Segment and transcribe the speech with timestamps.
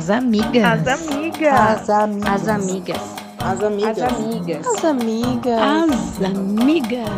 [0.00, 0.64] As amigas.
[0.64, 1.52] As amigas.
[1.52, 2.32] As amigas.
[2.32, 3.00] As amigas.
[3.38, 4.00] As amigas.
[4.00, 4.66] As amigas.
[4.66, 5.60] As amigas.
[5.60, 7.10] As amigas.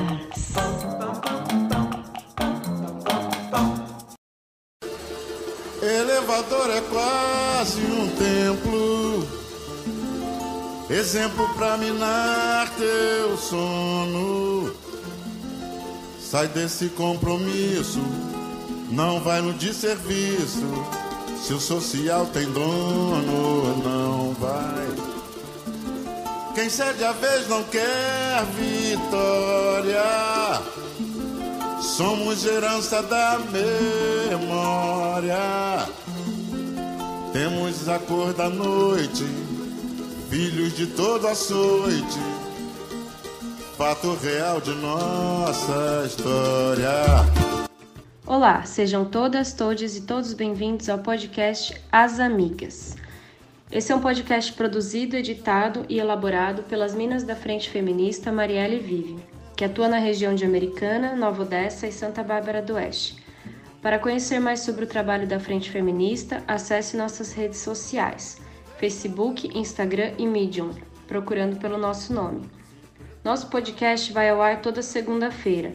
[5.80, 9.28] Elevador é quase um templo,
[10.90, 14.74] exemplo pra minar teu sono.
[16.20, 18.02] Sai desse compromisso,
[18.90, 21.11] não vai no desserviço.
[21.42, 24.86] Se o social tem dono, não vai.
[26.54, 30.04] Quem cede a vez não quer vitória.
[31.80, 33.40] Somos herança da
[34.30, 35.36] memória.
[37.32, 39.26] Temos a cor da noite,
[40.30, 42.20] filhos de todo açoite.
[43.76, 47.51] Fato real de nossa história.
[48.24, 52.96] Olá, sejam todas, todos e todos bem-vindos ao podcast As Amigas.
[53.68, 59.18] Esse é um podcast produzido, editado e elaborado pelas Minas da Frente Feminista Marielle Vive,
[59.56, 63.16] que atua na região de Americana, Nova Odessa e Santa Bárbara do Oeste.
[63.82, 68.40] Para conhecer mais sobre o trabalho da Frente Feminista, acesse nossas redes sociais:
[68.78, 70.70] Facebook, Instagram e Medium,
[71.08, 72.48] procurando pelo nosso nome.
[73.24, 75.72] Nosso podcast vai ao ar toda segunda-feira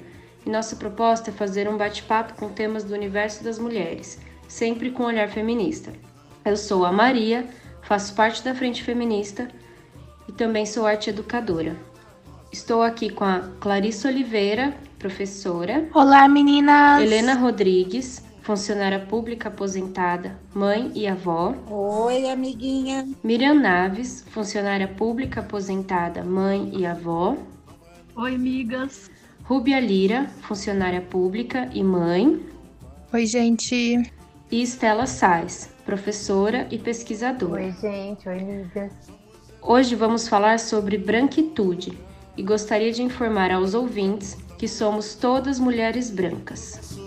[0.47, 4.17] e nossa proposta é fazer um bate-papo com temas do universo das mulheres,
[4.47, 5.91] sempre com um olhar feminista.
[6.45, 7.45] Eu sou a Maria,
[7.81, 9.49] faço parte da Frente Feminista
[10.25, 11.75] e também sou arte educadora.
[12.49, 17.01] Estou aqui com a Clarissa Oliveira, professora, Olá, meninas.
[17.01, 23.05] Helena Rodrigues, funcionária pública aposentada, mãe e avó, Oi, amiguinha.
[23.21, 27.35] Miriam Naves, funcionária pública aposentada, mãe e avó,
[28.15, 29.11] Oi, amigas.
[29.47, 32.45] Rúbia Lira, funcionária pública e mãe,
[33.13, 34.11] Oi, gente.
[34.51, 37.63] e Estela Sais, professora e pesquisadora.
[37.63, 38.27] Oi, gente.
[38.27, 38.91] Oi, amigas.
[39.61, 41.97] Hoje vamos falar sobre branquitude
[42.35, 46.99] e gostaria de informar aos ouvintes que somos todas mulheres brancas.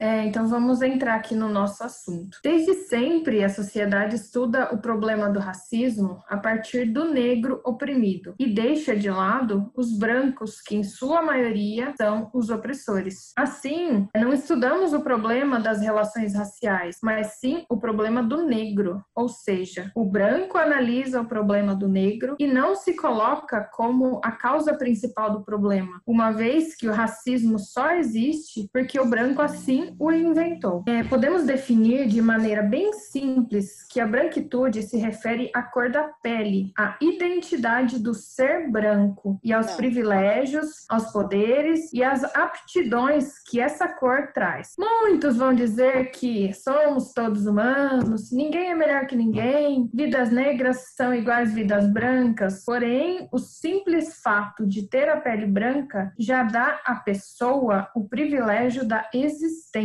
[0.00, 2.38] É, então vamos entrar aqui no nosso assunto.
[2.42, 8.46] Desde sempre, a sociedade estuda o problema do racismo a partir do negro oprimido e
[8.46, 13.32] deixa de lado os brancos, que em sua maioria são os opressores.
[13.36, 19.28] Assim, não estudamos o problema das relações raciais, mas sim o problema do negro, ou
[19.28, 24.72] seja, o branco analisa o problema do negro e não se coloca como a causa
[24.72, 30.12] principal do problema, uma vez que o racismo só existe porque o branco assim o
[30.12, 30.84] inventou.
[30.86, 36.04] É, podemos definir de maneira bem simples que a branquitude se refere à cor da
[36.22, 39.76] pele, à identidade do ser branco e aos Não.
[39.76, 44.74] privilégios, aos poderes e às aptidões que essa cor traz.
[44.78, 51.14] Muitos vão dizer que somos todos humanos, ninguém é melhor que ninguém, vidas negras são
[51.14, 56.94] iguais vidas brancas, porém, o simples fato de ter a pele branca já dá à
[56.94, 59.79] pessoa o privilégio da existência.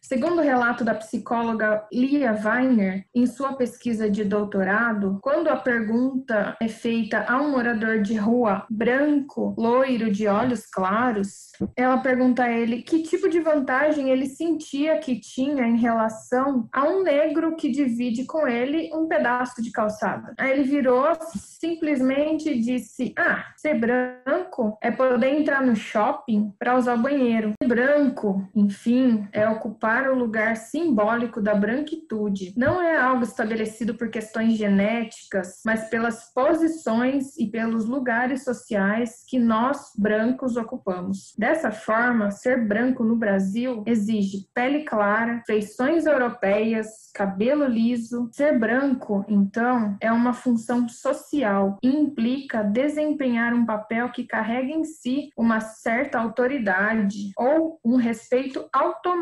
[0.00, 6.56] Segundo o relato da psicóloga Lia Weiner, em sua pesquisa de doutorado, quando a pergunta
[6.60, 12.50] é feita a um morador de rua branco, loiro, de olhos claros, ela pergunta a
[12.50, 17.70] ele que tipo de vantagem ele sentia que tinha em relação a um negro que
[17.70, 20.34] divide com ele um pedaço de calçada.
[20.38, 21.14] Aí ele virou
[21.60, 27.52] simplesmente disse: Ah, ser branco é poder entrar no shopping para usar o banheiro.
[27.62, 32.52] Ser branco, enfim, é ocupar o lugar simbólico da branquitude.
[32.56, 39.38] Não é algo estabelecido por questões genéticas, mas pelas posições e pelos lugares sociais que
[39.38, 41.34] nós, brancos, ocupamos.
[41.38, 48.28] Dessa forma, ser branco no Brasil exige pele clara, feições europeias, cabelo liso.
[48.32, 54.84] Ser branco, então, é uma função social e implica desempenhar um papel que carrega em
[54.84, 59.19] si uma certa autoridade ou um respeito automático,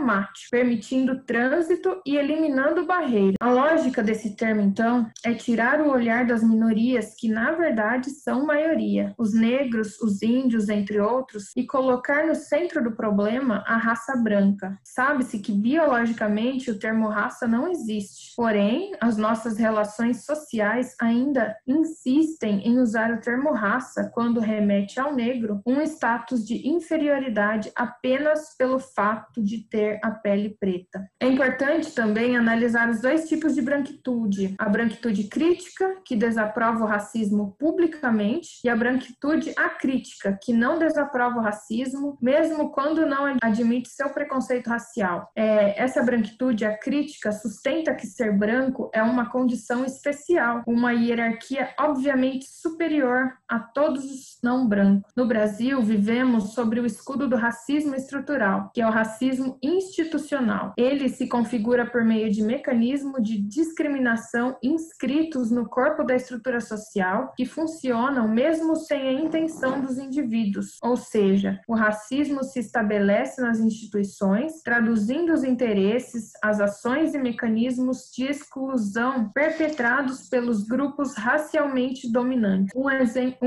[0.50, 3.36] permitindo trânsito e eliminando barreiras.
[3.40, 8.46] A lógica desse termo, então, é tirar o olhar das minorias que, na verdade, são
[8.46, 14.16] maioria, os negros, os índios, entre outros, e colocar no centro do problema a raça
[14.16, 14.78] branca.
[14.84, 22.66] Sabe-se que biologicamente o termo raça não existe, porém, as nossas relações sociais ainda insistem
[22.66, 28.78] em usar o termo raça quando remete ao negro um status de inferioridade apenas pelo
[28.78, 31.08] fato de ter ter a pele preta.
[31.20, 36.86] É importante também analisar os dois tipos de branquitude: a branquitude crítica, que desaprova o
[36.86, 43.88] racismo publicamente, e a branquitude acrítica, que não desaprova o racismo, mesmo quando não admite
[43.90, 45.30] seu preconceito racial.
[45.36, 52.46] É, essa branquitude acrítica sustenta que ser branco é uma condição especial, uma hierarquia obviamente
[52.48, 55.12] superior a todos os não brancos.
[55.16, 60.72] No Brasil, vivemos sobre o escudo do racismo estrutural, que é o racismo institucional.
[60.76, 67.32] Ele se configura por meio de mecanismos de discriminação inscritos no corpo da estrutura social
[67.36, 70.78] que funcionam mesmo sem a intenção dos indivíduos.
[70.82, 78.10] Ou seja, o racismo se estabelece nas instituições, traduzindo os interesses, as ações e mecanismos
[78.14, 82.74] de exclusão perpetrados pelos grupos racialmente dominantes.
[82.74, 82.86] Um,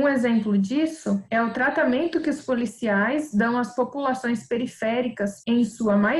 [0.01, 5.97] um exemplo disso é o tratamento que os policiais dão às populações periféricas, em sua
[5.97, 6.10] maioria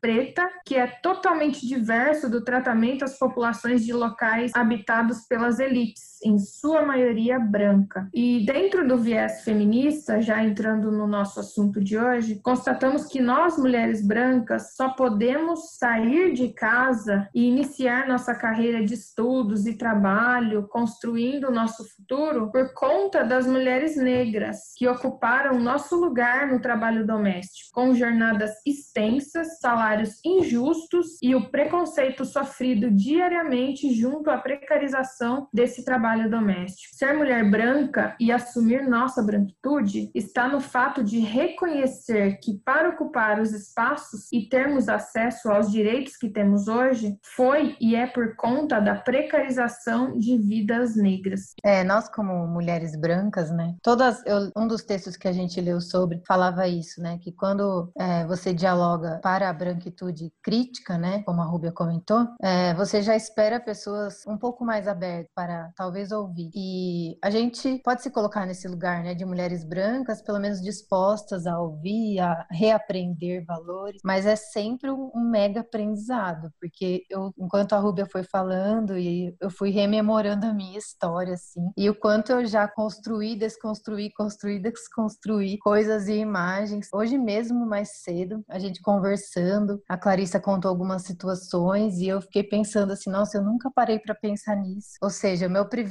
[0.00, 6.40] preta, que é totalmente diverso do tratamento às populações de locais habitados pelas elites, em
[6.40, 8.08] sua maioria branca.
[8.12, 13.56] E dentro do viés feminista, já entrando no nosso assunto de hoje, constatamos que nós,
[13.56, 20.66] mulheres brancas, só podemos sair de casa e iniciar nossa carreira de estudos e trabalho,
[20.66, 27.06] construindo o nosso futuro, por conta das mulheres negras que ocuparam nosso lugar no trabalho
[27.06, 35.84] doméstico, com jornadas extensas, salários injustos e o preconceito sofrido diariamente junto à precarização desse
[35.84, 36.96] trabalho doméstico.
[36.96, 43.40] Ser mulher branca e assumir nossa branquitude está no fato de reconhecer que para ocupar
[43.40, 48.80] os espaços e termos acesso aos direitos que temos hoje, foi e é por conta
[48.80, 51.54] da precarização de vidas negras.
[51.64, 53.74] É, nós como mulheres brancas, né?
[53.82, 57.18] Todas, eu, um dos textos que a gente leu sobre falava isso, né?
[57.20, 61.22] Que quando é, você dialoga para a branquitude crítica, né?
[61.24, 65.95] Como a Rúbia comentou, é, você já espera pessoas um pouco mais abertas para talvez
[66.12, 66.50] ouvir.
[66.54, 69.14] E a gente pode se colocar nesse lugar, né?
[69.14, 75.10] De mulheres brancas, pelo menos dispostas a ouvir, a reaprender valores, mas é sempre um,
[75.14, 80.78] mega aprendizado, porque eu, enquanto a Rúbia foi falando e eu fui rememorando a minha
[80.78, 86.88] história, assim, e o quanto eu já construí, desconstruí, construí, desconstruí coisas e imagens.
[86.92, 92.42] Hoje mesmo, mais cedo, a gente conversando, a Clarissa contou algumas situações e eu fiquei
[92.42, 94.96] pensando assim, nossa, eu nunca parei para pensar nisso.
[95.02, 95.85] Ou seja, meu privilégio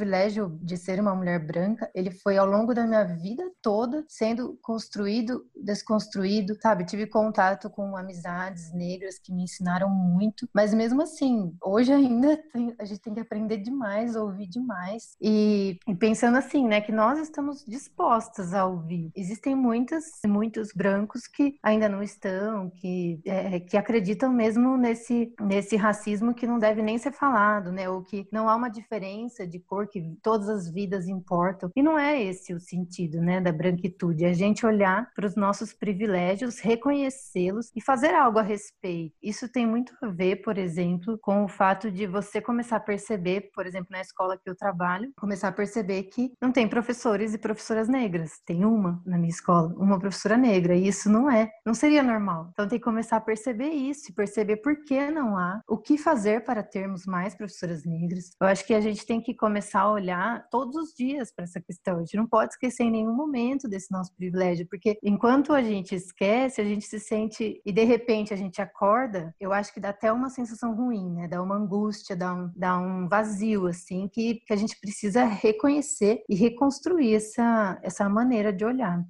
[0.62, 5.45] de ser uma mulher branca, ele foi ao longo da minha vida toda sendo construído,
[5.56, 6.86] desconstruído, sabe?
[6.86, 12.75] Tive contato com amizades negras que me ensinaram muito, mas mesmo assim, hoje ainda tem,
[12.80, 15.15] a gente tem que aprender demais, ouvir demais.
[15.21, 19.12] E, e, pensando assim, né, que nós estamos dispostas a ouvir.
[19.15, 25.75] Existem muitas, muitos brancos que ainda não estão, que, é, que acreditam mesmo nesse, nesse
[25.75, 29.59] racismo que não deve nem ser falado, né, ou que não há uma diferença de
[29.59, 31.69] cor, que todas as vidas importam.
[31.75, 34.25] E não é esse o sentido, né, da branquitude.
[34.25, 39.15] É a gente olhar para os nossos privilégios, reconhecê-los e fazer algo a respeito.
[39.21, 43.49] Isso tem muito a ver, por exemplo, com o fato de você começar a perceber,
[43.53, 47.37] por exemplo, na escola que eu trabalho, começar a perceber que não tem professores e
[47.37, 48.39] professoras negras.
[48.45, 52.49] Tem uma na minha escola, uma professora negra, e isso não é, não seria normal.
[52.51, 56.43] Então tem que começar a perceber isso, perceber por que não há, o que fazer
[56.43, 58.31] para termos mais professoras negras.
[58.39, 61.62] Eu acho que a gente tem que começar a olhar todos os dias para essa
[61.62, 61.98] questão.
[61.98, 65.95] A gente não pode esquecer em nenhum momento desse nosso privilégio, porque enquanto a gente
[65.95, 69.90] esquece, a gente se sente e de repente a gente acorda, eu acho que dá
[69.90, 71.28] até uma sensação ruim, né?
[71.28, 76.23] Dá uma angústia, dá um, dá um vazio, assim, que, que a gente precisa reconhecer
[76.30, 79.04] e reconstruir essa, essa maneira de olhar.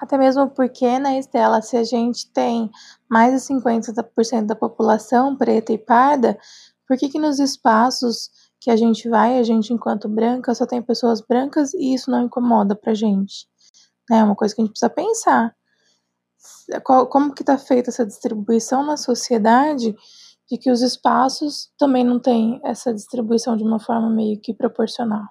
[0.00, 2.70] Até mesmo porque, né, Estela, se a gente tem
[3.08, 6.38] mais de 50% da população preta e parda,
[6.88, 10.82] por que que nos espaços que a gente vai, a gente enquanto branca, só tem
[10.82, 13.48] pessoas brancas e isso não incomoda pra gente?
[14.10, 15.54] É uma coisa que a gente precisa pensar.
[16.84, 19.94] Como que está feita essa distribuição na sociedade
[20.50, 25.24] de que os espaços também não têm essa distribuição de uma forma meio que proporcional.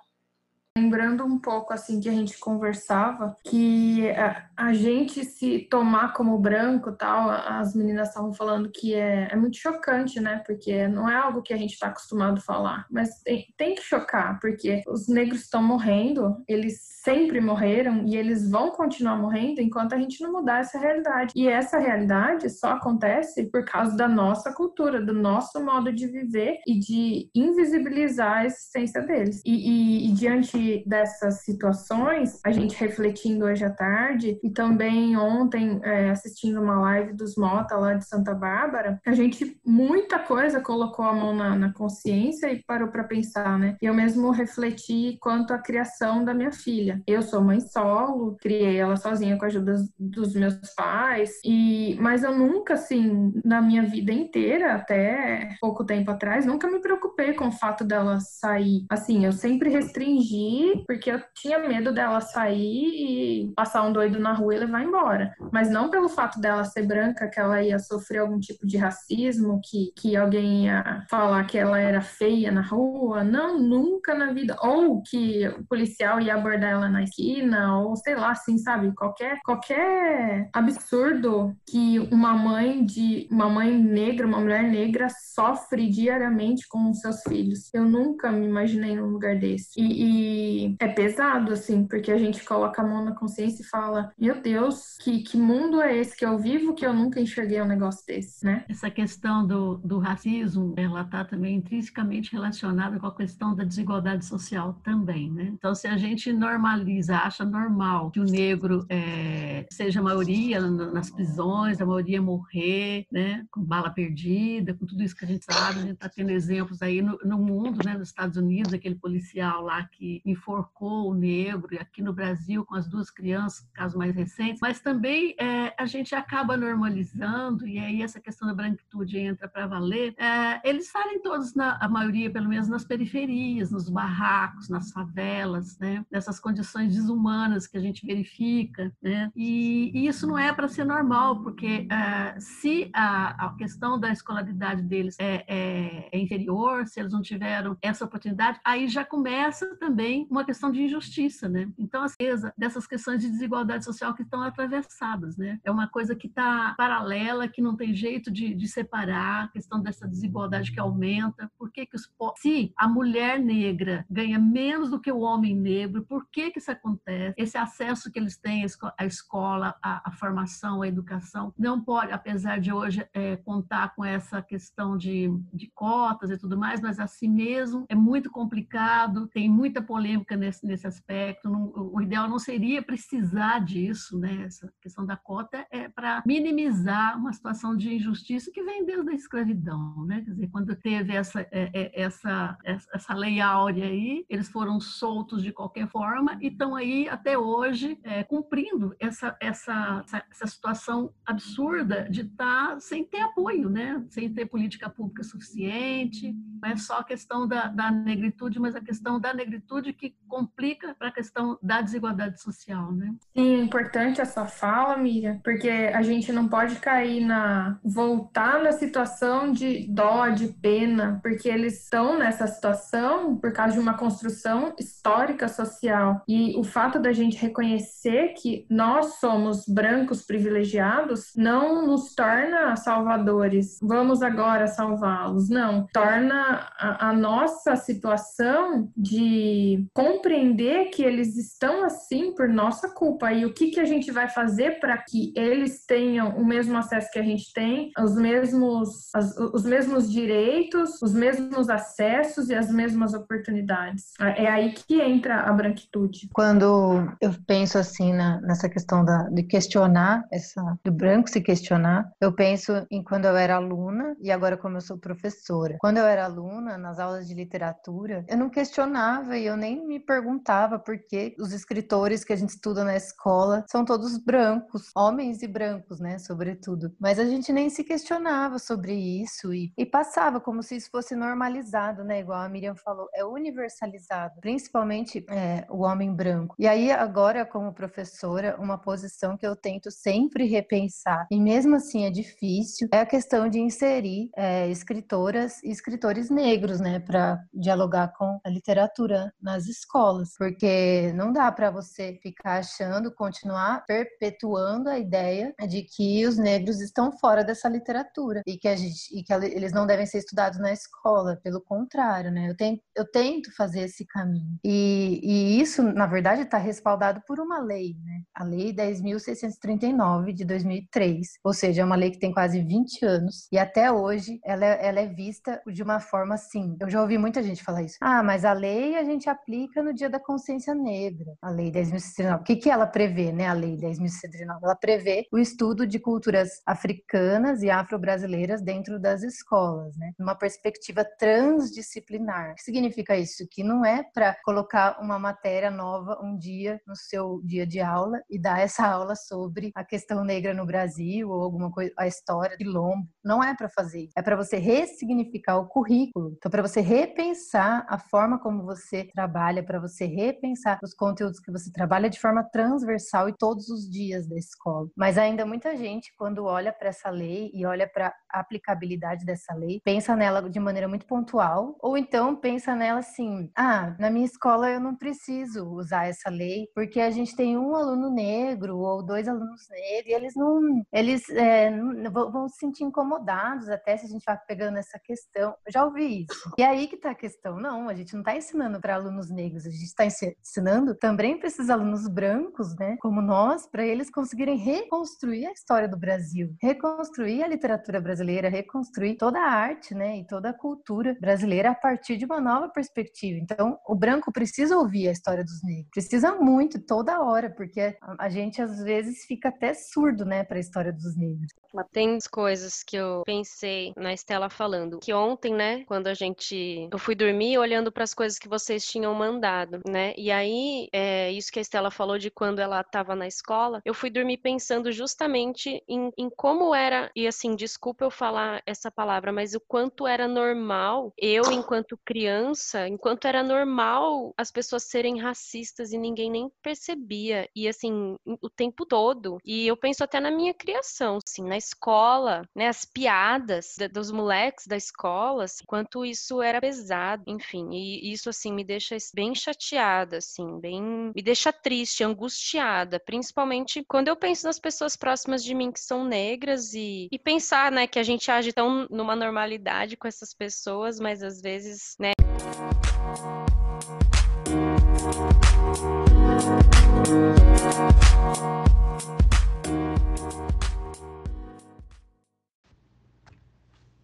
[0.80, 6.38] Lembrando um pouco assim que a gente conversava, que a, a gente se tomar como
[6.40, 10.42] branco tal, as meninas estavam falando que é, é muito chocante, né?
[10.46, 13.84] Porque não é algo que a gente está acostumado a falar, mas tem, tem que
[13.84, 19.94] chocar, porque os negros estão morrendo, eles sempre morreram e eles vão continuar morrendo enquanto
[19.94, 21.34] a gente não mudar essa realidade.
[21.36, 26.58] E essa realidade só acontece por causa da nossa cultura, do nosso modo de viver
[26.68, 29.42] e de invisibilizar a existência deles.
[29.46, 35.80] E, e, e diante dessas situações, a gente refletindo hoje à tarde e também ontem
[35.84, 41.06] é, assistindo uma live dos Mota lá de Santa Bárbara, a gente muita coisa colocou
[41.06, 43.78] a mão na, na consciência e parou para pensar, né?
[43.82, 46.89] Eu mesmo refleti quanto à criação da minha filha.
[47.08, 52.24] Eu sou mãe solo, criei ela sozinha com a ajuda dos meus pais e mas
[52.24, 57.48] eu nunca assim na minha vida inteira até pouco tempo atrás nunca me preocupei com
[57.48, 58.86] o fato dela sair.
[58.90, 64.34] Assim, eu sempre restringi porque eu tinha medo dela sair e passar um doido na
[64.34, 65.34] rua e levar embora.
[65.52, 69.62] Mas não pelo fato dela ser branca que ela ia sofrer algum tipo de racismo,
[69.64, 73.24] que, que alguém ia falar que ela era feia na rua.
[73.24, 74.56] Não, nunca na vida.
[74.62, 78.94] Ou que o policial ia abordar ela na esquina, ou sei lá, assim, sabe?
[78.94, 86.68] Qualquer, qualquer absurdo que uma mãe de uma mãe negra, uma mulher negra sofre diariamente
[86.68, 87.70] com os seus filhos.
[87.74, 89.80] Eu nunca me imaginei num lugar desse.
[89.80, 94.12] E, e é pesado, assim, porque a gente coloca a mão na consciência e fala:
[94.18, 97.68] Meu Deus, que, que mundo é esse que eu vivo que eu nunca enxerguei um
[97.68, 98.66] negócio desse, né?
[98.70, 104.26] Essa questão do, do racismo, ela está também intrinsecamente relacionada com a questão da desigualdade
[104.26, 105.50] social também, né?
[105.54, 106.32] Então, se a gente
[106.70, 113.06] normaliza, acha normal que o negro é, seja a maioria nas prisões, a maioria morrer,
[113.12, 113.46] né?
[113.52, 116.82] Com bala perdida, com tudo isso que a gente sabe, a gente está tendo exemplos
[116.82, 117.98] aí no, no mundo, né?
[117.98, 122.76] Nos Estados Unidos, aquele policial lá que enforcou o negro, e aqui no Brasil com
[122.76, 128.02] as duas crianças, casos mais recentes, mas também é, a gente acaba normalizando, e aí
[128.02, 132.48] essa questão da branquitude entra para valer, é, eles estarem todos, na, a maioria pelo
[132.48, 136.06] menos, nas periferias, nos barracos, nas favelas, né?
[136.12, 138.92] nessas condições desumanas que a gente verifica.
[139.02, 139.32] Né?
[139.36, 144.12] E, e isso não é para ser normal, porque é, se a, a, questão da
[144.12, 149.76] escolaridade deles é, é, é inferior, se eles não tiveram essa oportunidade, aí já começa
[149.78, 151.50] também uma questão de injustiça.
[151.50, 151.70] Né?
[151.78, 155.38] Então, a certeza dessas questões de desigualdade social que estão atravessadas.
[155.38, 155.60] Né?
[155.64, 159.82] É uma coisa que está paralela, que não tem jeito de, de, separar, a questão
[159.82, 161.52] dessa desigualdade que aumenta.
[161.58, 166.04] Por que, que os, se a mulher negra ganha menos do que o homem negro,
[166.04, 167.34] por que, que isso acontece?
[167.38, 168.66] Esse acesso que eles têm
[168.98, 174.04] à escola, à, à formação, à educação, não pode, apesar de hoje é, contar com
[174.04, 179.50] essa questão de, de cotas e tudo mais, mas assim mesmo é muito complicado, tem
[179.50, 181.50] muita polêmica nesse, nesse aspecto.
[181.50, 184.44] Não, o ideal não seria precisar disso, né?
[184.46, 189.14] Essa questão da cota é para minimizar uma situação de injustiça que vem desde a
[189.14, 190.22] escravidão, né?
[190.22, 195.44] Quer dizer, quando teve essa, é, é, essa, essa lei áurea aí, eles foram soltos
[195.44, 202.08] de qualquer forma e estão aí até hoje é, cumprindo essa, essa, essa situação absurda
[202.10, 204.04] de estar tá sem ter apoio, né?
[204.10, 206.36] Sem ter política pública suficiente.
[206.62, 210.96] Não é só a questão da, da negritude, mas a questão da negritude que complica
[210.96, 213.14] para a questão da desigualdade social, né?
[213.36, 218.72] Sim, é importante essa fala, Miriam, porque a gente não pode cair na voltar na
[218.72, 224.74] situação de dó, de pena, porque eles estão nessa situação por causa de uma construção
[224.80, 226.22] histórica social.
[226.30, 233.80] E o fato da gente reconhecer que nós somos brancos privilegiados não nos torna salvadores.
[233.82, 235.50] Vamos agora salvá-los.
[235.50, 243.34] Não, torna a, a nossa situação de compreender que eles estão assim por nossa culpa
[243.34, 247.10] e o que, que a gente vai fazer para que eles tenham o mesmo acesso
[247.12, 252.72] que a gente tem, os mesmos, as, os mesmos direitos, os mesmos acessos e as
[252.72, 254.14] mesmas oportunidades.
[254.20, 256.19] É aí que entra a branquitude.
[256.34, 262.12] Quando eu penso assim na, nessa questão da, de questionar, essa, do branco se questionar,
[262.20, 265.78] eu penso em quando eu era aluna e agora como eu sou professora.
[265.80, 270.00] Quando eu era aluna, nas aulas de literatura, eu não questionava e eu nem me
[270.00, 275.42] perguntava por que os escritores que a gente estuda na escola são todos brancos, homens
[275.42, 276.94] e brancos, né, sobretudo.
[277.00, 281.16] Mas a gente nem se questionava sobre isso e, e passava como se isso fosse
[281.16, 286.56] normalizado, né, igual a Miriam falou, é universalizado, principalmente é, o homem branco.
[286.60, 292.06] E aí agora como professora, uma posição que eu tento sempre repensar e mesmo assim
[292.06, 298.10] é difícil é a questão de inserir é, escritoras e escritores negros, né, para dialogar
[298.10, 305.00] com a literatura nas escolas, porque não dá para você ficar achando, continuar perpetuando a
[305.00, 309.34] ideia de que os negros estão fora dessa literatura e que, a gente, e que
[309.34, 311.40] eles não devem ser estudados na escola.
[311.44, 312.50] Pelo contrário, né?
[312.50, 314.60] Eu tento, eu tento fazer esse caminho.
[314.64, 318.22] E, e isso na verdade, está respaldado por uma lei, né?
[318.34, 323.48] A Lei 10.639 de 2003, ou seja, é uma lei que tem quase 20 anos
[323.52, 326.76] e até hoje ela é, ela é vista de uma forma assim.
[326.80, 327.98] Eu já ouvi muita gente falar isso.
[328.02, 331.34] Ah, mas a lei a gente aplica no Dia da Consciência Negra.
[331.42, 332.40] A Lei 10.639.
[332.40, 333.48] O que, que ela prevê, né?
[333.48, 334.60] A Lei 10.639.
[334.64, 340.12] Ela prevê o estudo de culturas africanas e afro-brasileiras dentro das escolas, né?
[340.18, 342.52] Numa perspectiva transdisciplinar.
[342.52, 343.48] O que significa isso?
[343.50, 348.22] Que não é para colocar uma matéria nova um dia no seu dia de aula
[348.30, 352.58] e dar essa aula sobre a questão negra no Brasil ou alguma coisa, a história
[352.58, 353.08] de Lombo.
[353.24, 354.10] Não é para fazer.
[354.18, 356.34] É para você ressignificar o currículo.
[356.36, 361.52] Então, para você repensar a forma como você trabalha, para você repensar os conteúdos que
[361.52, 364.90] você trabalha de forma transversal e todos os dias da escola.
[364.98, 369.54] Mas ainda muita gente, quando olha para essa lei e olha para a aplicabilidade dessa
[369.54, 374.26] lei, pensa nela de maneira muito pontual, ou então pensa nela assim: ah, na minha
[374.26, 379.06] escola eu não preciso usar essa lei, porque a gente tem um aluno negro ou
[379.06, 381.72] dois alunos negros, e eles não, eles é,
[382.12, 385.56] vão se sentir incomodados até se a gente vai pegando essa questão.
[385.66, 386.54] Eu já ouvi isso.
[386.58, 387.60] E aí que tá a questão.
[387.60, 391.48] Não, a gente não está ensinando para alunos negros, a gente está ensinando também para
[391.48, 397.44] esses alunos brancos, né, como nós, para eles conseguirem reconstruir a história do Brasil, reconstruir
[397.44, 402.18] a literatura brasileira, reconstruir toda a arte, né, e toda a cultura brasileira a partir
[402.18, 403.40] de uma nova perspectiva.
[403.40, 408.30] Então, o branco precisa ouvir a história dos negros, precisa muito, toda hora, porque a
[408.30, 411.52] gente às vezes fica até surdo, né, para a história dos negros.
[411.92, 416.98] Tem coisas que eu pensei na Estela falando, que ontem, né, quando a gente, eu
[416.98, 421.52] fui dormir olhando para as coisas que vocês tinham mandado, né, e aí é, isso
[421.52, 425.84] que a Estela falou de quando ela estava na escola, eu fui dormir pensando justamente
[425.88, 430.28] em, em como era e assim, desculpa eu falar essa palavra, mas o quanto era
[430.28, 435.20] normal eu enquanto criança, enquanto era normal as pessoas serem
[435.50, 437.50] racistas e ninguém nem percebia.
[437.56, 439.38] E assim o tempo todo.
[439.44, 444.68] E eu penso até na minha criação, assim, na escola, né, as piadas dos moleques
[444.68, 450.18] da escola, assim, quanto isso era pesado, enfim, e isso assim me deixa bem chateada,
[450.18, 455.72] assim, bem me deixa triste, angustiada, principalmente quando eu penso nas pessoas próximas de mim
[455.72, 460.08] que são negras e, e pensar, né, que a gente age tão numa normalidade com
[460.08, 462.12] essas pessoas, mas às vezes, né,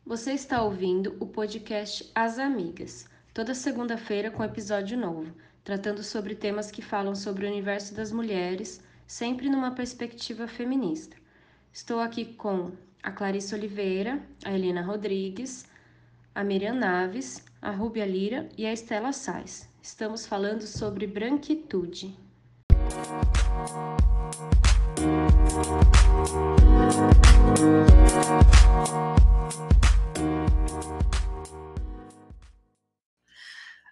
[0.06, 6.72] Você está ouvindo o podcast As Amigas, toda segunda-feira com episódio novo, tratando sobre temas
[6.72, 11.18] que falam sobre o universo das mulheres, sempre numa perspectiva feminista.
[11.74, 12.72] Estou aqui com
[13.04, 15.66] a Clarice Oliveira, a Helena Rodrigues,
[16.34, 19.75] a Miriam Naves, a Rúbia Lira e a Estela Sais.
[19.88, 22.18] Estamos falando sobre branquitude.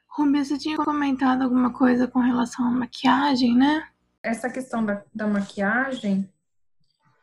[0.07, 3.87] Rubia, você tinha comentado alguma coisa com relação à maquiagem, né?
[4.23, 6.27] Essa questão da, da maquiagem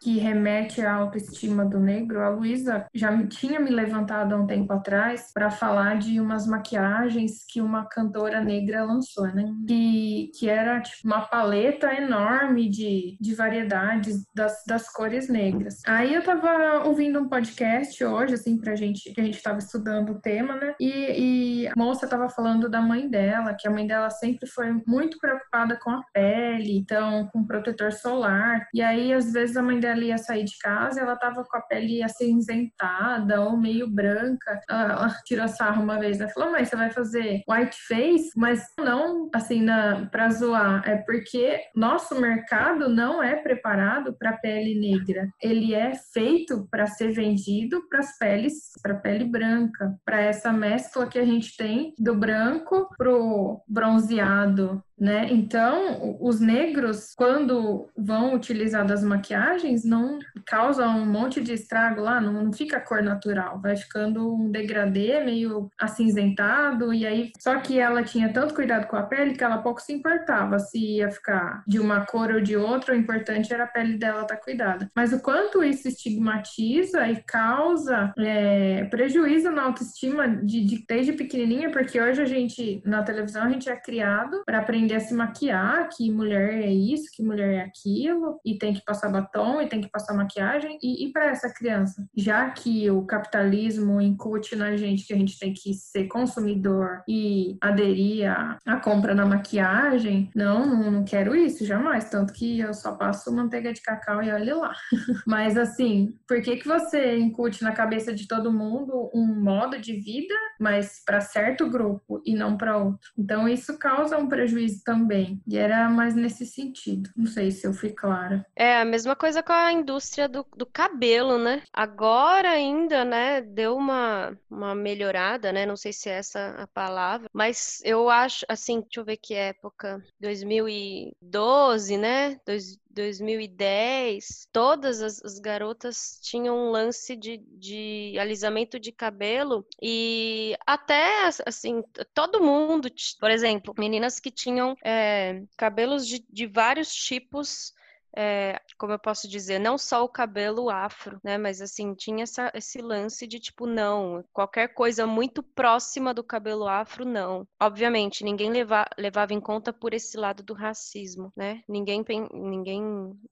[0.01, 4.73] que remete à autoestima do negro, a Luísa já tinha me levantado há um tempo
[4.73, 9.45] atrás para falar de umas maquiagens que uma cantora negra lançou, né?
[9.69, 15.81] Que, que era tipo, uma paleta enorme de, de variedades das, das cores negras.
[15.87, 20.11] Aí eu tava ouvindo um podcast hoje, assim, pra gente, que a gente tava estudando
[20.13, 20.75] o tema, né?
[20.81, 24.73] E, e a moça tava falando da mãe dela, que a mãe dela sempre foi
[24.87, 28.67] muito preocupada com a pele, então com protetor solar.
[28.73, 31.57] E aí, às vezes, a mãe dela ela ia sair de casa, ela tava com
[31.57, 34.61] a pele acinzentada ou meio branca.
[34.69, 38.31] Ela tirou sarro uma vez, ela falou, mãe, você vai fazer white face?
[38.37, 44.79] Mas não, assim, na, pra zoar, é porque nosso mercado não é preparado para pele
[44.79, 45.29] negra.
[45.43, 51.07] Ele é feito para ser vendido para as peles, para pele branca, para essa mescla
[51.07, 55.29] que a gente tem do branco pro bronzeado, né?
[55.31, 62.21] Então, os negros, quando vão utilizar das maquiagens, não causam um monte de estrago lá,
[62.21, 67.79] não, não fica cor natural, vai ficando um degradê meio acinzentado, e aí, só que
[67.79, 71.63] ela tinha tanto cuidado com a pele que ela pouco se importava se ia ficar
[71.67, 74.91] de uma cor ou de outra, o importante era a pele dela estar tá cuidada.
[74.95, 81.71] Mas o quanto isso estigmatiza e causa é, prejuízo na autoestima de, de, desde pequenininha,
[81.71, 85.89] porque hoje a gente, na televisão, a gente é criado para aprender a se maquiar,
[85.89, 89.81] que mulher é isso, que mulher é aquilo, e tem que passar batom, e tem
[89.81, 95.07] que passar maquiagem e, e para essa criança, já que o capitalismo incute na gente
[95.07, 100.67] que a gente tem que ser consumidor e aderir à, à compra da maquiagem, não,
[100.67, 104.53] não, não quero isso jamais, tanto que eu só passo manteiga de cacau e olhe
[104.53, 104.75] lá.
[105.27, 109.95] Mas assim, por que que você incute na cabeça de todo mundo um modo de
[109.95, 113.11] vida, mas para certo grupo e não para outro?
[113.19, 115.41] Então isso causa um prejuízo também.
[115.47, 117.11] E era mais nesse sentido.
[117.17, 118.45] Não sei se eu fui clara.
[118.57, 121.63] É a mesma coisa com a indústria do, do cabelo, né?
[121.73, 125.67] Agora ainda, né, deu uma, uma melhorada, né?
[125.67, 129.35] Não sei se é essa a palavra, mas eu acho, assim, deixa eu ver que
[129.35, 132.39] época, 2012, né?
[132.47, 140.57] Dois, 2010, todas as, as, garotas tinham um lance de, de alisamento de cabelo e
[140.67, 147.73] até, assim, todo mundo, por exemplo, meninas que tinham é, cabelos de, de vários tipos
[148.17, 151.39] é, como eu posso dizer, não só o cabelo afro, né?
[151.39, 156.69] Mas assim, tinha essa, esse lance de tipo, não, qualquer coisa muito próxima do cabelo
[156.69, 157.47] afro, não.
[157.61, 161.63] Obviamente, ninguém leva, levava em conta por esse lado do racismo, né?
[161.69, 162.83] Ninguém, ninguém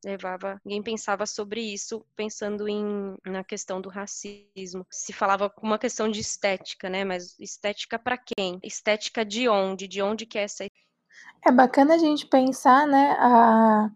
[0.05, 4.87] levava, ninguém pensava sobre isso pensando em, na questão do racismo.
[4.91, 7.05] Se falava uma questão de estética, né?
[7.05, 8.59] Mas estética para quem?
[8.63, 9.89] Estética de onde?
[9.89, 10.65] De onde que é essa
[11.45, 13.91] é bacana a gente pensar, né, a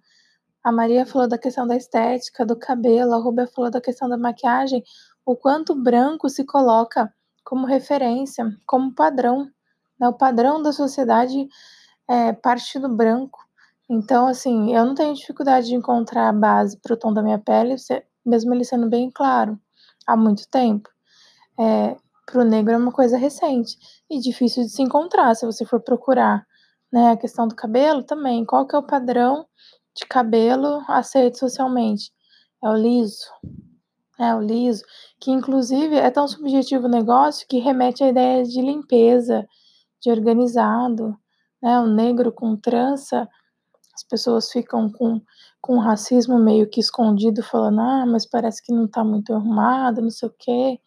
[0.62, 4.16] a Maria falou da questão da estética, do cabelo, a Rubia falou da questão da
[4.16, 4.82] maquiagem,
[5.26, 7.12] o quanto branco se coloca
[7.44, 9.50] como referência, como padrão.
[9.98, 10.08] Né?
[10.08, 11.48] O padrão da sociedade
[12.08, 13.40] é parte do branco.
[13.88, 17.38] Então, assim, eu não tenho dificuldade de encontrar a base para o tom da minha
[17.38, 17.74] pele,
[18.24, 19.58] mesmo ele sendo bem claro,
[20.06, 20.88] há muito tempo.
[21.58, 23.76] É, para o negro é uma coisa recente
[24.08, 26.46] e difícil de se encontrar se você for procurar.
[26.90, 27.10] Né?
[27.10, 29.46] A questão do cabelo também, qual que é o padrão
[29.94, 32.12] de cabelo aceito socialmente.
[32.62, 33.26] É o liso.
[34.18, 34.84] É o liso,
[35.18, 39.46] que inclusive é tão subjetivo o negócio que remete à ideia de limpeza,
[40.00, 41.16] de organizado,
[41.62, 41.80] né?
[41.80, 43.28] O negro com trança,
[43.94, 45.20] as pessoas ficam com,
[45.60, 50.10] com racismo meio que escondido, falando, ah, mas parece que não tá muito arrumado, não
[50.10, 50.80] sei o quê.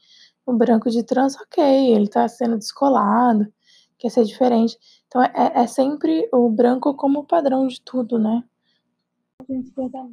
[0.46, 1.64] O branco de trança, ok,
[1.94, 3.48] ele tá sendo descolado,
[3.98, 4.78] quer ser diferente.
[5.08, 5.32] Então é,
[5.64, 8.44] é sempre o branco como padrão de tudo, né?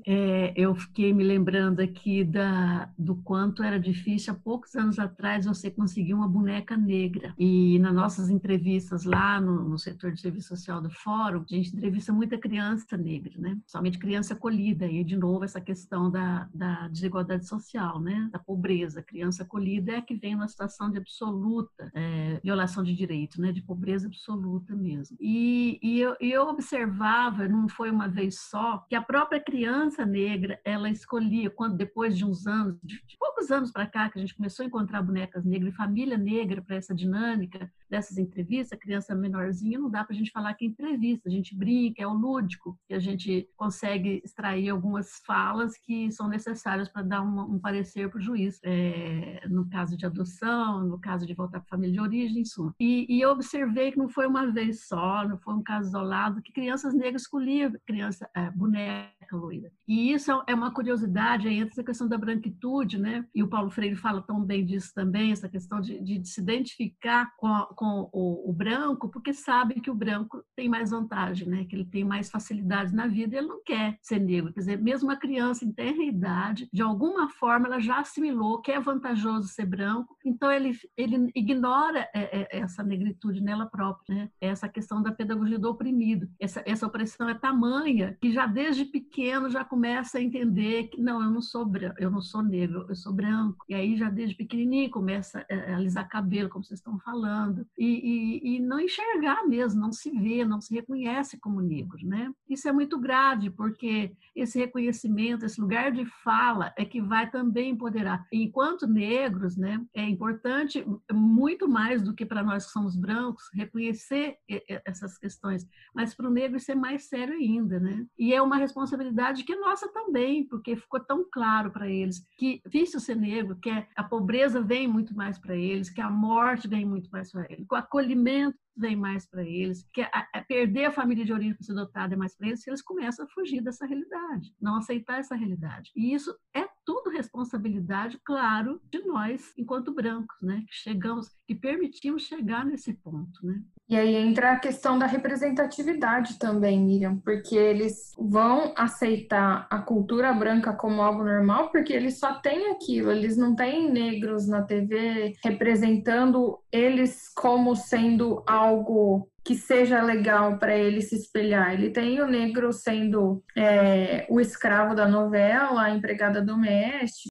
[0.04, 5.46] É, eu fiquei me lembrando aqui da, do quanto era difícil há poucos anos atrás
[5.46, 7.32] você conseguir uma boneca negra.
[7.38, 11.74] E nas nossas entrevistas lá no, no setor de serviço social do fórum, a gente
[11.74, 13.58] entrevista muita criança negra, né?
[13.66, 14.86] Somente criança acolhida.
[14.86, 18.28] E, de novo, essa questão da, da desigualdade social, né?
[18.32, 19.02] Da pobreza.
[19.02, 23.52] Criança acolhida é a que vem numa situação de absoluta é, violação de direitos, né?
[23.52, 25.16] De pobreza absoluta mesmo.
[25.20, 30.58] E, e, eu, eu observava, não foi uma vez só, que a própria criança negra,
[30.64, 34.34] ela escolhia, quando depois de uns anos, de, poucos anos para cá, que a gente
[34.34, 39.78] começou a encontrar bonecas negras e família negra para essa dinâmica dessas entrevistas, criança menorzinha,
[39.78, 42.78] não dá para a gente falar que é entrevista, a gente brinca, é o lúdico,
[42.88, 48.08] que a gente consegue extrair algumas falas que são necessárias para dar um, um parecer
[48.08, 51.92] para o juiz, é, no caso de adoção, no caso de voltar para a família
[51.92, 52.74] de origem, em suma.
[52.80, 56.40] E, e eu observei que não foi uma vez só, não foi um caso isolado,
[56.40, 59.70] que crianças negras escolhiam criança, é, boneca loira.
[59.86, 63.24] E isso é, é uma curiosidade, aí entra essa questão da branquitude, né?
[63.34, 67.34] E o Paulo Freire fala tão bem disso também, essa questão de, de se identificar
[67.36, 71.64] com, a, com o, o, branco, porque sabe que o branco tem mais vantagem, né?
[71.64, 74.52] Que ele tem mais facilidades na vida e ele não quer ser negro.
[74.52, 78.70] Quer dizer, mesmo uma criança em tenra idade, de alguma forma ela já assimilou que
[78.70, 84.30] é vantajoso ser branco, então ele, ele ignora é, é, essa negritude nela própria, né?
[84.40, 86.28] Essa questão da pedagogia do oprimido.
[86.38, 91.22] Essa, essa opressão é tamanha que já desde pequeno já começa a entender que não,
[91.22, 93.64] eu não sou branco, eu não sou negro, eu sou branco.
[93.68, 98.56] E aí já desde pequenininho começa a alisar cabelo, como vocês estão falando, e, e,
[98.56, 102.32] e não enxergar mesmo, não se vê, não se reconhece como negro, né?
[102.48, 107.70] Isso é muito grave, porque esse reconhecimento, esse lugar de fala é que vai também
[107.70, 108.26] empoderar.
[108.32, 114.36] Enquanto negros, né, é importante muito mais do que para nós que somos brancos reconhecer
[114.84, 118.04] essas questões, mas para o negro isso é mais sério ainda, né?
[118.18, 119.11] E é uma responsabilidade
[119.44, 123.70] que é nossa também, porque ficou tão claro para eles que difícil ser negro, que
[123.70, 127.66] a pobreza vem muito mais para eles, que a morte vem muito mais para eles,
[127.66, 131.54] que o acolhimento vem mais para eles, que a, a perder a família de origem
[131.54, 135.18] para ser adotada é mais para eles, eles começam a fugir dessa realidade, não aceitar
[135.18, 135.90] essa realidade.
[135.94, 140.64] E isso é tudo responsabilidade, claro, de nós, enquanto brancos, né?
[140.68, 143.62] Que chegamos, que permitimos chegar nesse ponto, né?
[143.88, 150.32] E aí entra a questão da representatividade também, Miriam, porque eles vão aceitar a cultura
[150.32, 155.34] branca como algo normal, porque eles só têm aquilo, eles não têm negros na TV
[155.44, 161.72] representando eles como sendo algo que seja legal para ele se espelhar.
[161.72, 167.28] Ele tem o negro sendo é, o escravo da novela, a empregada doméstica.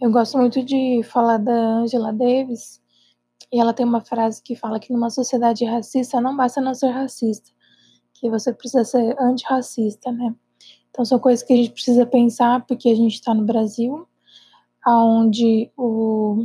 [0.00, 2.82] Eu gosto muito de falar da Angela Davis,
[3.52, 6.90] e ela tem uma frase que fala que numa sociedade racista não basta não ser
[6.90, 7.50] racista,
[8.12, 10.34] que você precisa ser antirracista, né?
[10.90, 14.06] Então são coisas que a gente precisa pensar porque a gente está no Brasil,
[14.86, 16.44] onde o,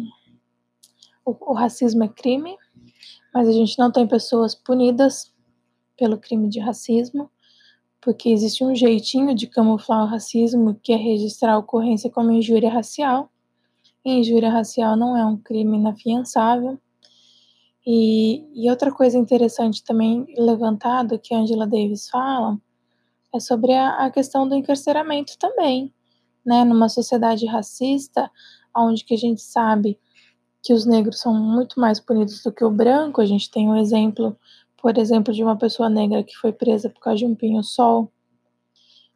[1.26, 2.56] o, o racismo é crime,
[3.34, 5.34] mas a gente não tem pessoas punidas
[5.98, 7.30] pelo crime de racismo,
[8.02, 12.70] porque existe um jeitinho de camuflar o racismo, que é registrar a ocorrência como injúria
[12.70, 13.30] racial.
[14.06, 16.80] E injúria racial não é um crime inafiançável.
[17.86, 22.58] E, e outra coisa interessante também levantado que Angela Davis fala
[23.34, 25.94] é sobre a, a questão do encarceramento também,
[26.46, 26.64] né?
[26.64, 28.32] Numa sociedade racista,
[28.76, 30.00] onde que a gente sabe
[30.62, 33.22] que os negros são muito mais punidos do que o branco.
[33.22, 34.38] A gente tem um exemplo,
[34.82, 38.12] por exemplo, de uma pessoa negra que foi presa por causa de um pinho-sol.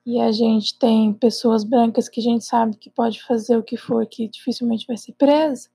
[0.06, 3.78] E a gente tem pessoas brancas que a gente sabe que pode fazer o que
[3.78, 5.70] for, que dificilmente vai ser presa,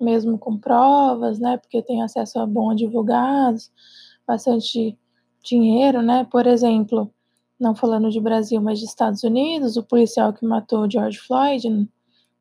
[0.00, 1.56] mesmo com provas, né?
[1.56, 3.70] Porque tem acesso a bons advogados,
[4.26, 4.98] bastante
[5.42, 6.24] dinheiro, né?
[6.24, 7.12] Por exemplo,
[7.58, 11.88] não falando de Brasil, mas de Estados Unidos, o policial que matou George Floyd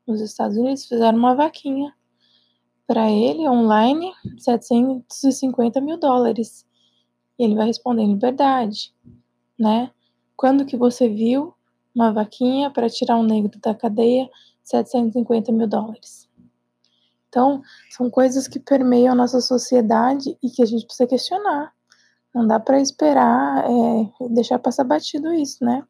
[0.07, 1.93] nos Estados Unidos fizeram uma vaquinha
[2.87, 6.65] para ele online 750 mil dólares.
[7.37, 8.93] E ele vai responder em liberdade,
[9.57, 9.91] né?
[10.35, 11.53] Quando que você viu
[11.95, 14.29] uma vaquinha para tirar um negro da cadeia
[14.63, 16.29] 750 mil dólares?
[17.29, 21.73] Então, são coisas que permeiam a nossa sociedade e que a gente precisa questionar.
[22.33, 25.83] Não dá para esperar, é, deixar passar batido isso, né?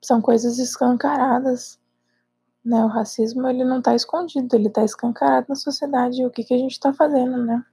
[0.00, 1.78] São coisas escancaradas
[2.64, 2.84] né?
[2.84, 6.22] O racismo ele não está escondido, ele está escancarado na sociedade.
[6.22, 7.64] E o que, que a gente está fazendo, né?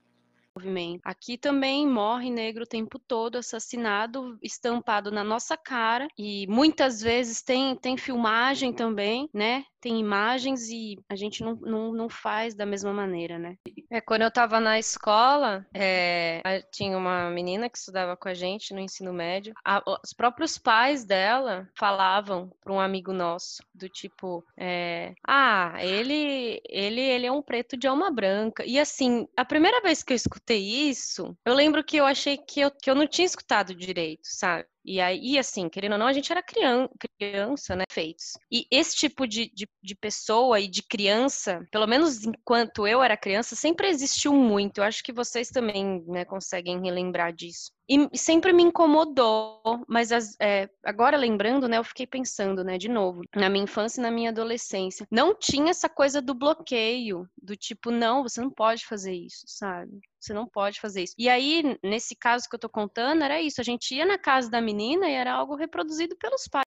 [0.56, 1.00] Movimento.
[1.04, 7.42] Aqui também morre negro o tempo todo, assassinado, estampado na nossa cara e muitas vezes
[7.42, 9.64] tem, tem filmagem também, né?
[9.80, 13.56] tem imagens e a gente não, não, não faz da mesma maneira, né?
[13.90, 18.74] É, quando eu estava na escola, é, tinha uma menina que estudava com a gente
[18.74, 19.54] no ensino médio.
[19.64, 26.60] A, os próprios pais dela falavam para um amigo nosso, do tipo, é, ah, ele,
[26.68, 28.64] ele, ele é um preto de alma branca.
[28.64, 32.60] E assim, a primeira vez que eu escutei isso, eu lembro que eu achei que
[32.60, 34.66] eu, que eu não tinha escutado direito, sabe?
[34.90, 37.84] E aí, assim, querendo ou não, a gente era criança, né?
[37.92, 38.32] Feitos.
[38.50, 43.16] E esse tipo de, de, de, pessoa e de criança, pelo menos enquanto eu era
[43.16, 44.78] criança, sempre existiu muito.
[44.78, 47.70] Eu acho que vocês também né, conseguem relembrar disso.
[47.88, 52.88] E sempre me incomodou, mas as, é, agora lembrando, né, eu fiquei pensando, né, de
[52.88, 57.56] novo, na minha infância e na minha adolescência, não tinha essa coisa do bloqueio, do
[57.56, 59.98] tipo, não, você não pode fazer isso, sabe?
[60.20, 61.14] Você não pode fazer isso.
[61.18, 64.48] E aí, nesse caso que eu tô contando, era isso, a gente ia na casa
[64.48, 66.64] da menina e era algo reproduzido pelos pais.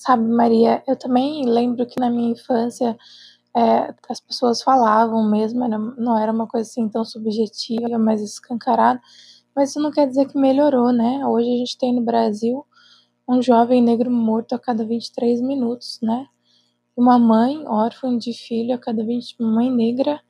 [0.00, 2.96] Sabe, Maria, eu também lembro que na minha infância
[3.56, 9.00] é, as pessoas falavam mesmo, era, não era uma coisa assim tão subjetiva, mas escancarada
[9.58, 11.26] mas isso não quer dizer que melhorou, né?
[11.26, 12.64] Hoje a gente tem no Brasil
[13.28, 16.28] um jovem negro morto a cada 23 minutos, né?
[16.96, 20.20] Uma mãe órfã de filho a cada 20, mãe negra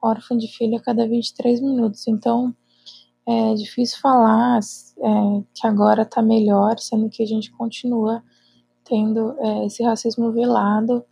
[0.00, 2.06] órfã de filho a cada 23 minutos.
[2.06, 2.54] Então,
[3.28, 8.22] é difícil falar é, que agora tá melhor, sendo que a gente continua
[8.84, 11.04] tendo é, esse racismo velado,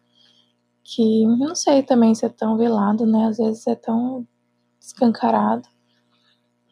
[0.82, 3.26] que não sei também se é tão velado, né?
[3.26, 4.26] Às vezes é tão
[4.80, 5.68] escancarado.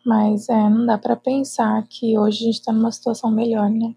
[0.07, 3.95] Mas é, não dá para pensar que hoje a gente está numa situação melhor, né?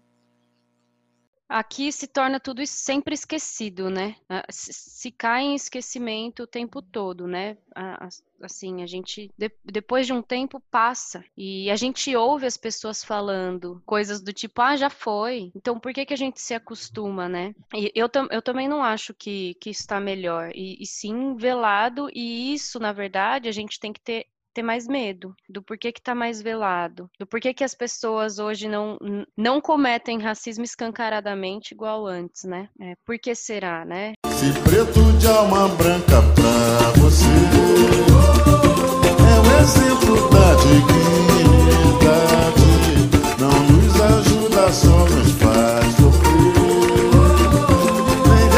[1.48, 4.16] Aqui se torna tudo sempre esquecido, né?
[4.50, 7.56] Se cai em esquecimento o tempo todo, né?
[8.42, 9.30] Assim, a gente,
[9.64, 11.24] depois de um tempo, passa.
[11.34, 15.50] E a gente ouve as pessoas falando coisas do tipo, ah, já foi.
[15.54, 17.54] Então, por que, que a gente se acostuma, né?
[17.74, 20.52] E eu, eu também não acho que, que está melhor.
[20.54, 22.10] E, e sim, velado.
[22.12, 24.26] E isso, na verdade, a gente tem que ter
[24.58, 28.68] ter mais medo do porquê que tá mais velado, do porquê que as pessoas hoje
[28.68, 28.98] não,
[29.36, 32.68] não cometem racismo escancaradamente igual antes, né?
[32.80, 34.14] É, por que será, né?
[34.26, 37.24] Se preto de alma branca pra você
[39.22, 42.66] é um exemplo da dignidade,
[43.38, 46.28] não nos ajuda, só nos faz sofrer.
[48.26, 48.48] Nem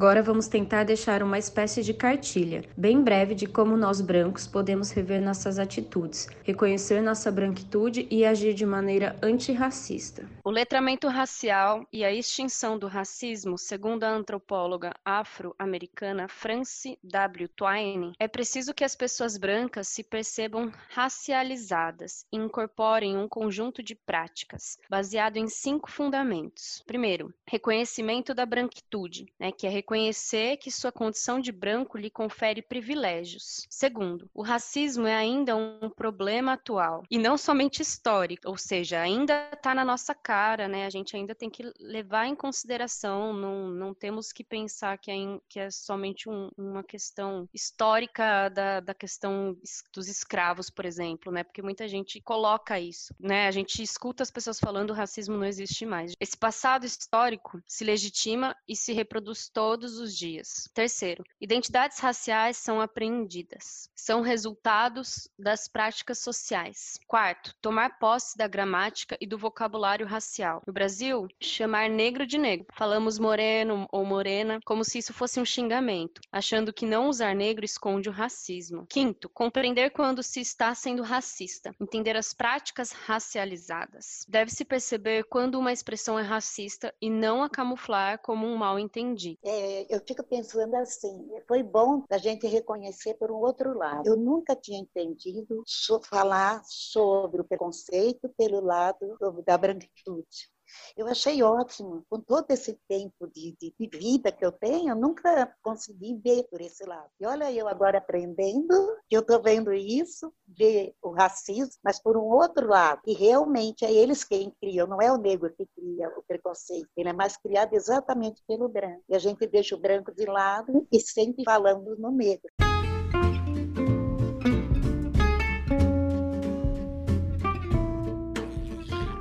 [0.00, 4.90] Agora vamos tentar deixar uma espécie de cartilha, bem breve, de como nós brancos podemos
[4.90, 10.26] rever nossas atitudes, reconhecer nossa branquitude e agir de maneira antirracista.
[10.42, 17.46] O letramento racial e a extinção do racismo, segundo a antropóloga afro-americana Francie W.
[17.48, 23.94] Twain, é preciso que as pessoas brancas se percebam racializadas e incorporem um conjunto de
[23.94, 26.82] práticas baseado em cinco fundamentos.
[26.86, 32.62] Primeiro, reconhecimento da branquitude, né, que é reconhecer que sua condição de branco lhe confere
[32.62, 33.66] privilégios.
[33.68, 39.50] Segundo, o racismo é ainda um problema atual e não somente histórico, ou seja, ainda
[39.52, 40.86] está na nossa cara, né?
[40.86, 45.16] A gente ainda tem que levar em consideração, não, não temos que pensar que é,
[45.48, 49.56] que é somente um, uma questão histórica da, da questão
[49.92, 51.42] dos escravos, por exemplo, né?
[51.42, 53.48] Porque muita gente coloca isso, né?
[53.48, 56.12] A gente escuta as pessoas falando o racismo não existe mais.
[56.20, 59.48] Esse passado histórico se legitima e se reproduz
[59.80, 60.68] todos os dias.
[60.74, 66.98] Terceiro, identidades raciais são apreendidas, são resultados das práticas sociais.
[67.06, 70.62] Quarto, tomar posse da gramática e do vocabulário racial.
[70.66, 72.66] No Brasil, chamar negro de negro.
[72.74, 77.64] Falamos moreno ou morena como se isso fosse um xingamento, achando que não usar negro
[77.64, 78.86] esconde o racismo.
[78.86, 84.26] Quinto, compreender quando se está sendo racista, entender as práticas racializadas.
[84.28, 89.38] Deve-se perceber quando uma expressão é racista e não a camuflar como um mal entendido.
[89.42, 94.06] É, eu fico pensando assim, foi bom a gente reconhecer por um outro lado.
[94.06, 95.62] Eu nunca tinha entendido
[96.08, 100.50] falar sobre o preconceito pelo lado da branquitude.
[100.96, 102.04] Eu achei ótimo.
[102.08, 106.44] Com todo esse tempo de, de, de, vida que eu tenho, eu nunca consegui ver
[106.44, 107.10] por esse lado.
[107.20, 108.74] E olha, eu agora aprendendo,
[109.08, 113.00] que eu estou vendo isso, ver o racismo, mas por um outro lado.
[113.06, 116.88] E realmente é eles quem criam, não é o negro que cria o preconceito.
[116.96, 119.02] Ele é mais criado exatamente pelo branco.
[119.08, 122.50] E a gente deixa o branco de lado e sempre falando no negro.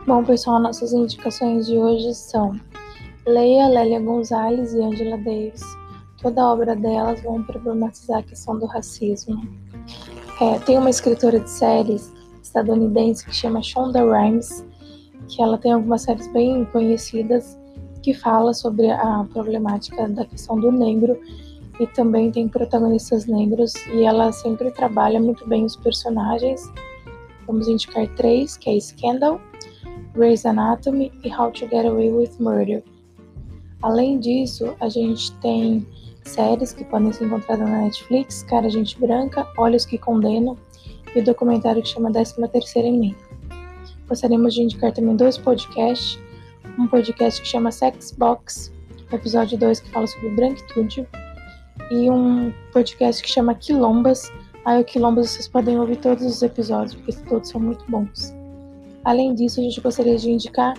[0.09, 2.59] Bom, pessoal, nossas indicações de hoje são
[3.27, 5.61] Leia Lélia Gonzalez e Angela Davis.
[6.19, 9.39] Toda a obra delas vão problematizar a questão do racismo.
[10.41, 14.65] É, tem uma escritora de séries estadunidense que chama Shonda Rhimes,
[15.27, 17.55] que ela tem algumas séries bem conhecidas
[18.01, 21.21] que fala sobre a problemática da questão do negro
[21.79, 26.63] e também tem protagonistas negros e ela sempre trabalha muito bem os personagens.
[27.45, 29.39] Vamos indicar três, que é Scandal,
[30.13, 32.83] Grey's Anatomy e How to Get Away with Murder.
[33.81, 35.85] Além disso, a gente tem
[36.23, 40.57] séries que podem ser encontradas na Netflix, Cara Gente Branca, Olhos que Condenam
[41.15, 43.17] e o documentário que chama 13 Terceira Emenda.
[44.07, 46.19] Gostaríamos de indicar também dois podcasts,
[46.77, 48.73] um podcast que chama Sex Box,
[49.11, 51.07] episódio 2 que fala sobre branquitude,
[51.91, 54.31] e um podcast que chama Quilombas.
[54.65, 58.38] Aí o Quilombas vocês podem ouvir todos os episódios, porque todos são muito bons.
[59.03, 60.73] Além disso, a gente gostaria de indicar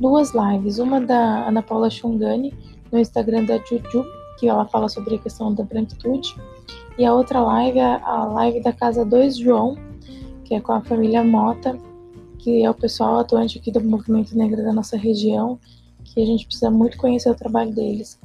[0.00, 0.78] duas lives.
[0.78, 2.52] Uma da Ana Paula Xungani,
[2.90, 4.04] no Instagram da Juju,
[4.38, 6.34] que ela fala sobre a questão da branquitude.
[6.98, 9.76] E a outra live é a live da Casa 2 João,
[10.44, 11.76] que é com a família Mota,
[12.38, 15.58] que é o pessoal atuante aqui do movimento negro da nossa região,
[16.04, 18.20] que a gente precisa muito conhecer o trabalho deles.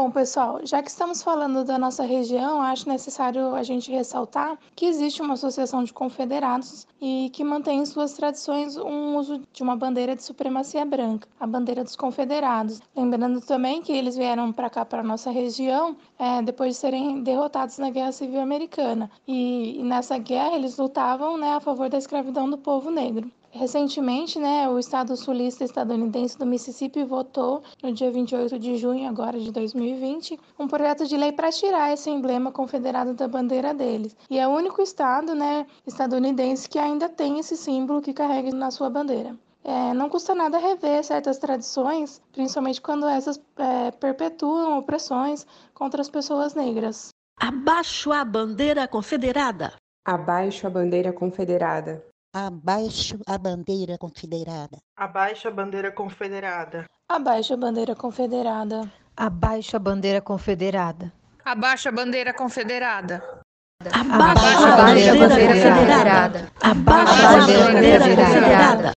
[0.00, 4.86] Bom, pessoal, já que estamos falando da nossa região, acho necessário a gente ressaltar que
[4.86, 9.76] existe uma associação de confederados e que mantém em suas tradições um uso de uma
[9.76, 12.80] bandeira de supremacia branca, a bandeira dos confederados.
[12.96, 17.76] Lembrando também que eles vieram para cá, para nossa região, é, depois de serem derrotados
[17.76, 19.10] na Guerra Civil Americana.
[19.28, 23.30] E, e nessa guerra eles lutavam né, a favor da escravidão do povo negro.
[23.52, 29.40] Recentemente, né, o estado sulista estadunidense do Mississippi votou, no dia 28 de junho agora
[29.40, 34.16] de 2020, um projeto de lei para tirar esse emblema confederado da bandeira deles.
[34.30, 38.70] E é o único estado né, estadunidense que ainda tem esse símbolo que carrega na
[38.70, 39.36] sua bandeira.
[39.62, 46.08] É, não custa nada rever certas tradições, principalmente quando essas é, perpetuam opressões contra as
[46.08, 47.08] pessoas negras.
[47.38, 49.74] Abaixo a bandeira confederada!
[50.06, 52.09] Abaixo a bandeira confederada!
[52.32, 54.78] Abaixo a bandeira confederada.
[54.96, 56.86] Abaixo a bandeira confederada.
[57.08, 58.88] Abaixo a bandeira confederada.
[59.16, 61.12] Abaixo a bandeira confederada.
[61.44, 63.42] Abaixo a bandeira confederada.
[63.82, 66.52] Abaixo a bandeira confederada.
[66.60, 68.92] Abaixo a bandeira confederada.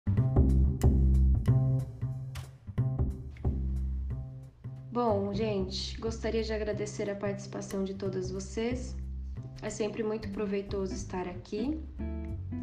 [4.92, 8.96] Bom, gente, gostaria de agradecer a participação de todas vocês.
[9.62, 11.80] É sempre muito proveitoso estar aqui.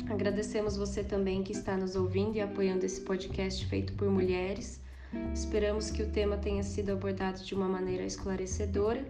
[0.08, 4.80] Agradecemos você também que está nos ouvindo e apoiando esse podcast feito por mulheres.
[5.34, 9.04] Esperamos que o tema tenha sido abordado de uma maneira esclarecedora.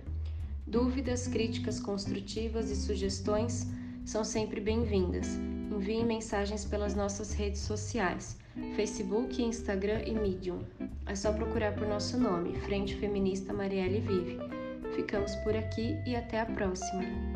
[0.66, 3.66] Dúvidas, críticas construtivas e sugestões
[4.04, 5.36] são sempre bem-vindas.
[5.70, 8.36] Envie mensagens pelas nossas redes sociais,
[8.76, 10.60] Facebook, Instagram e Medium.
[11.06, 14.38] É só procurar por nosso nome, Frente Feminista Marielle Vive.
[14.94, 17.29] Ficamos por aqui e até a próxima!